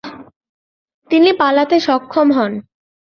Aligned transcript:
তিনি 1.11 1.29
পালাতে 1.33 1.77
সক্ষম 1.79 2.27
হন। 2.31 2.51